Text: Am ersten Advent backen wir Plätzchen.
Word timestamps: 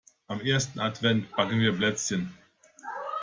Am 0.25 0.41
ersten 0.41 0.79
Advent 0.79 1.29
backen 1.35 1.59
wir 1.59 1.75
Plätzchen. 1.77 2.35